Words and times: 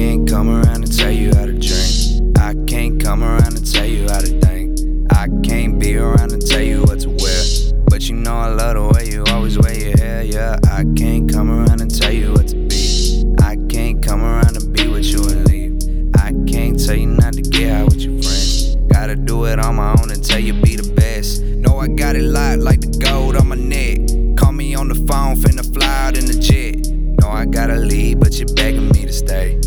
can't 0.00 0.26
come 0.26 0.48
around 0.48 0.82
and 0.82 0.96
tell 0.96 1.10
you 1.10 1.28
how 1.34 1.44
to 1.44 1.52
drink. 1.52 2.38
I 2.38 2.54
can't 2.66 2.98
come 2.98 3.22
around 3.22 3.54
and 3.54 3.70
tell 3.70 3.84
you 3.84 4.08
how 4.08 4.20
to 4.20 4.40
think. 4.40 4.80
I 5.12 5.28
can't 5.44 5.78
be 5.78 5.94
around 5.94 6.32
and 6.32 6.40
tell 6.40 6.62
you 6.62 6.80
what 6.84 7.00
to 7.00 7.10
wear. 7.10 7.42
But 7.84 8.08
you 8.08 8.16
know 8.16 8.34
I 8.34 8.48
love 8.48 8.76
the 8.76 8.88
way 8.94 9.10
you 9.10 9.24
always 9.24 9.58
wear 9.58 9.78
your 9.78 9.98
hair, 9.98 10.22
yeah. 10.22 10.58
I 10.72 10.84
can't 10.96 11.30
come 11.30 11.50
around 11.50 11.82
and 11.82 11.94
tell 11.94 12.12
you 12.12 12.32
what 12.32 12.48
to 12.48 12.56
be. 12.56 13.26
I 13.42 13.56
can't 13.68 14.02
come 14.02 14.22
around 14.22 14.56
and 14.56 14.72
be 14.72 14.88
with 14.88 15.04
you 15.04 15.20
and 15.28 15.46
leave. 15.46 15.76
I 16.16 16.32
can't 16.50 16.82
tell 16.82 16.96
you 16.96 17.08
not 17.08 17.34
to 17.34 17.42
get 17.42 17.70
out 17.70 17.90
with 17.90 18.00
your 18.00 18.22
friends. 18.22 18.76
Gotta 18.90 19.16
do 19.16 19.44
it 19.44 19.58
on 19.58 19.74
my 19.74 19.90
own 20.00 20.10
and 20.10 20.24
tell 20.24 20.40
you 20.40 20.54
be 20.54 20.76
the 20.76 20.90
best. 20.94 21.42
Know 21.42 21.78
I 21.78 21.88
got 21.88 22.16
it 22.16 22.22
locked 22.22 22.62
like 22.62 22.80
the 22.80 22.98
gold 23.04 23.36
on 23.36 23.48
my 23.48 23.56
neck. 23.56 23.98
Call 24.38 24.52
me 24.52 24.74
on 24.74 24.88
the 24.88 24.94
phone, 24.94 25.36
finna 25.36 25.62
fly 25.74 26.06
out 26.06 26.16
in 26.16 26.24
the 26.24 26.38
jet. 26.40 26.90
Know 27.20 27.28
I 27.28 27.44
gotta 27.44 27.76
leave, 27.76 28.18
but 28.18 28.38
you're 28.38 28.48
begging 28.54 28.88
me 28.88 29.04
to 29.04 29.12
stay. 29.12 29.60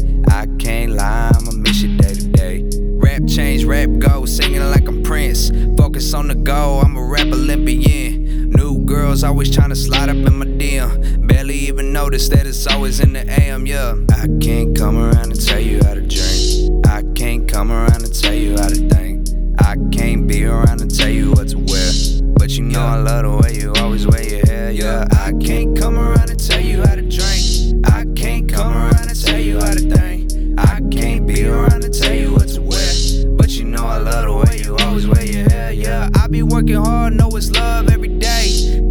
Girls 9.13 9.23
always 9.23 9.55
tryna 9.55 9.77
slide 9.77 10.09
up 10.09 10.15
in 10.15 10.39
my 10.39 10.45
DM. 10.45 11.27
Barely 11.27 11.53
even 11.53 11.93
notice 11.93 12.29
that 12.29 12.47
it's 12.47 12.65
always 12.65 12.99
in 12.99 13.13
the 13.13 13.23
AM, 13.39 13.67
yeah. 13.67 13.93
I 14.09 14.27
can't 14.41 14.75
come 14.75 14.97
around 14.97 15.31
and 15.31 15.39
tell 15.39 15.59
you 15.59 15.83
how 15.83 15.93
to 15.93 16.01
drink. 16.01 16.87
I 16.87 17.03
can't 17.13 17.47
come 17.47 17.71
around 17.71 18.01
and 18.01 18.11
tell 18.11 18.33
you 18.33 18.57
how 18.57 18.69
to 18.69 18.89
think. 18.89 19.29
I 19.59 19.75
can't 19.91 20.27
be 20.27 20.45
around 20.45 20.81
and 20.81 20.89
tell 20.89 21.09
you 21.09 21.29
what 21.31 21.49
to 21.49 21.59
wear. 21.59 21.91
But 22.39 22.57
you 22.57 22.63
know 22.63 22.81
I 22.81 22.95
love 22.95 23.23
the 23.25 23.37
way 23.37 23.53
you 23.61 23.71
always 23.83 24.07
wear 24.07 24.23
your 24.23 24.47
hair, 24.47 24.71
yeah. 24.71 25.05
I 25.11 25.31
can't 25.33 25.77
come 25.77 25.99
around 25.99 26.31
and 26.31 26.39
tell 26.39 26.61
you 26.61 26.77
how 26.81 26.95
to 26.95 27.03
drink. 27.03 27.85
I 27.85 28.05
can't 28.15 28.51
come 28.51 28.75
around 28.75 29.09
and 29.09 29.23
tell 29.23 29.39
you 29.39 29.59
how 29.59 29.73
to 29.75 29.89
think. 29.95 30.31
I 30.57 30.81
can't 30.89 31.27
be 31.27 31.45
around 31.45 31.83
and 31.83 31.93
tell 31.93 32.15
you 32.15 32.33
what 32.33 32.47
to 32.55 32.61
wear. 32.61 33.35
But 33.37 33.51
you 33.51 33.65
know 33.65 33.85
I 33.85 33.97
love 33.97 34.25
the 34.25 34.33
way 34.33 34.63
you 34.65 34.75
always 34.77 35.05
wear 35.05 35.23
your 35.23 35.47
hair, 35.51 35.71
yeah. 35.71 36.09
I 36.15 36.25
be 36.27 36.41
working 36.41 36.83
hard, 36.83 37.13
know 37.13 37.29
it's 37.35 37.51
love 37.51 37.89
every 37.91 38.07
day. 38.07 38.82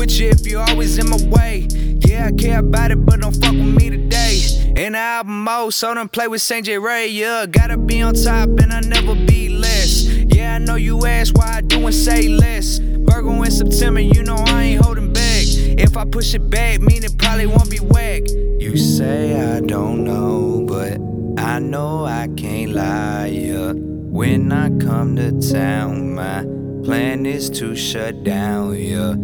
With 0.00 0.18
you 0.18 0.30
if 0.30 0.46
you're 0.46 0.62
always 0.62 0.96
in 0.96 1.10
my 1.10 1.22
way. 1.28 1.68
Yeah, 2.06 2.28
I 2.28 2.32
care 2.32 2.60
about 2.60 2.90
it, 2.90 3.04
but 3.04 3.20
don't 3.20 3.36
fuck 3.36 3.52
with 3.52 3.76
me 3.76 3.90
today. 3.90 4.40
In 4.74 4.92
the 4.92 4.98
album 4.98 5.44
mode, 5.44 5.74
so 5.74 5.92
don't 5.92 6.10
play 6.10 6.26
with 6.26 6.40
St. 6.40 6.64
J. 6.64 6.78
Ray, 6.78 7.08
yeah. 7.08 7.44
Gotta 7.44 7.76
be 7.76 8.00
on 8.00 8.14
top 8.14 8.48
and 8.48 8.72
I 8.72 8.80
never 8.80 9.14
be 9.14 9.50
less. 9.50 10.04
Yeah, 10.04 10.54
I 10.54 10.58
know 10.58 10.76
you 10.76 11.04
ask 11.04 11.36
why 11.36 11.56
I 11.56 11.60
do 11.60 11.84
and 11.84 11.94
say 11.94 12.28
less. 12.28 12.78
Virgo 12.78 13.42
in 13.42 13.50
September, 13.50 14.00
you 14.00 14.22
know 14.22 14.36
I 14.36 14.62
ain't 14.62 14.82
holding 14.82 15.12
back. 15.12 15.44
If 15.44 15.98
I 15.98 16.06
push 16.06 16.32
it 16.32 16.48
back, 16.48 16.80
mean 16.80 17.04
it 17.04 17.18
probably 17.18 17.44
won't 17.44 17.70
be 17.70 17.80
whack. 17.80 18.22
You 18.58 18.78
say 18.78 19.38
I 19.38 19.60
don't 19.60 20.02
know, 20.02 20.64
but 20.66 20.98
I 21.38 21.58
know 21.58 22.06
I 22.06 22.26
can't 22.38 22.72
lie, 22.72 23.26
yeah. 23.26 23.74
When 23.74 24.50
I 24.50 24.70
come 24.78 25.16
to 25.16 25.30
town, 25.52 26.14
my 26.14 26.46
plan 26.90 27.24
is 27.24 27.48
to 27.48 27.76
shut 27.76 28.24
down, 28.24 28.74
yeah. 28.74 29.14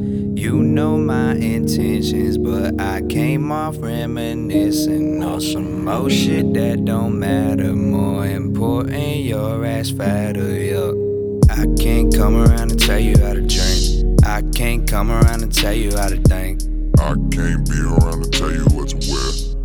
You 0.41 0.62
know 0.62 0.97
my 0.97 1.33
intentions, 1.33 2.39
but 2.39 2.81
I 2.81 3.03
came 3.08 3.50
off 3.50 3.75
reminiscing 3.81 5.20
on 5.25 5.41
some 5.41 5.84
more 5.84 6.08
shit 6.08 6.55
that 6.55 6.84
don't 6.84 7.18
matter. 7.18 7.74
More 7.74 8.24
important, 8.24 9.17
your 9.17 9.67
ass 9.67 9.91
fatter, 9.91 10.55
yeah. 10.55 10.92
I 11.51 11.67
can't 11.83 12.14
come 12.14 12.36
around 12.36 12.70
and 12.70 12.79
tell 12.79 13.01
you 13.01 13.18
how 13.18 13.33
to 13.33 13.42
drink. 13.42 14.24
I 14.24 14.42
can't 14.55 14.89
come 14.89 15.11
around 15.11 15.42
and 15.42 15.52
tell 15.52 15.74
you 15.74 15.91
how 15.96 16.08
to 16.08 16.18
think. 16.18 16.62
I 17.01 17.14
can't 17.35 17.68
be 17.68 17.80
around 17.80 18.23
to 18.23 18.30
tell 18.30 18.52
you 18.52 18.64
what 18.77 18.91
to 18.91 19.11
wear. 19.11 19.55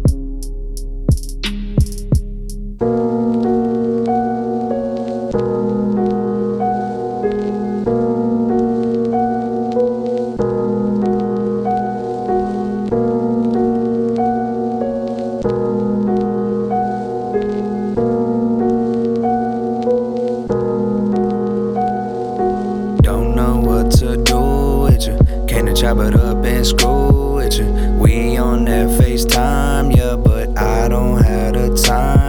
Chop 25.82 25.98
it 25.98 26.14
up 26.14 26.46
and 26.46 26.64
screw 26.64 27.34
with 27.38 27.58
you. 27.58 27.66
We 28.00 28.38
on 28.38 28.66
that 28.66 28.88
FaceTime, 29.02 29.96
yeah, 29.98 30.16
but 30.16 30.56
I 30.56 30.88
don't 30.88 31.24
have 31.24 31.54
the 31.54 31.76
time, 31.76 32.21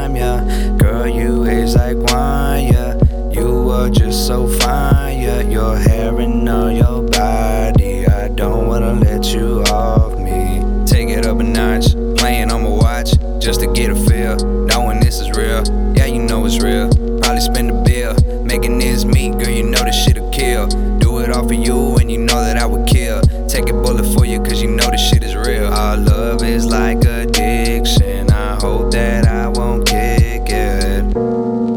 Take 23.53 23.69
a 23.69 23.75
bullet 23.75 24.07
for 24.15 24.25
you, 24.25 24.41
cause 24.41 24.63
you 24.63 24.69
know 24.69 24.91
this 24.91 25.11
shit 25.11 25.23
is 25.23 25.37
real. 25.37 25.67
Our 25.67 25.99
love 25.99 26.43
is 26.43 26.65
like 26.65 27.05
addiction. 27.05 28.31
I 28.31 28.55
hope 28.55 28.93
that 28.93 29.27
I 29.29 29.49
won't 29.49 29.87
kick 29.87 30.49
it. 30.49 31.05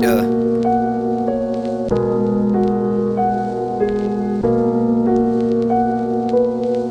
Yeah. 0.02 0.22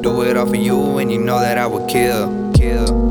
Do 0.02 0.20
it 0.20 0.36
all 0.36 0.46
for 0.46 0.56
you, 0.56 0.98
and 0.98 1.10
you 1.10 1.18
know 1.18 1.40
that 1.40 1.56
I 1.56 1.66
would 1.66 1.88
kill, 1.88 2.52
kill. 2.52 3.03